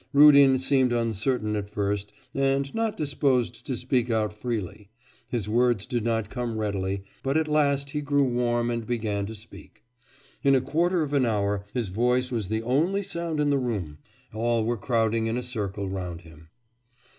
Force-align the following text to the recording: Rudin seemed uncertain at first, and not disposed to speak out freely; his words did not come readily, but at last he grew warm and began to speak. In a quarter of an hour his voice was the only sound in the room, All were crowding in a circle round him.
Rudin 0.13 0.57
seemed 0.57 0.91
uncertain 0.91 1.55
at 1.55 1.69
first, 1.69 2.11
and 2.33 2.73
not 2.73 2.97
disposed 2.97 3.67
to 3.67 3.77
speak 3.77 4.09
out 4.09 4.33
freely; 4.33 4.89
his 5.29 5.47
words 5.47 5.85
did 5.85 6.03
not 6.03 6.27
come 6.31 6.57
readily, 6.57 7.03
but 7.21 7.37
at 7.37 7.47
last 7.47 7.91
he 7.91 8.01
grew 8.01 8.23
warm 8.23 8.71
and 8.71 8.87
began 8.87 9.27
to 9.27 9.35
speak. 9.35 9.83
In 10.41 10.55
a 10.55 10.59
quarter 10.59 11.03
of 11.03 11.13
an 11.13 11.27
hour 11.27 11.67
his 11.75 11.89
voice 11.89 12.31
was 12.31 12.47
the 12.47 12.63
only 12.63 13.03
sound 13.03 13.39
in 13.39 13.51
the 13.51 13.59
room, 13.59 13.99
All 14.33 14.65
were 14.65 14.75
crowding 14.75 15.27
in 15.27 15.37
a 15.37 15.43
circle 15.43 15.87
round 15.87 16.21
him. 16.21 16.49